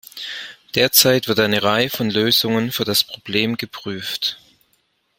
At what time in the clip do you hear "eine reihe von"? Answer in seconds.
1.39-2.09